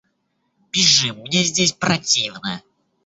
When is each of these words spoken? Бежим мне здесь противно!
Бежим 0.71 1.17
мне 1.19 1.43
здесь 1.43 1.73
противно! 1.73 2.63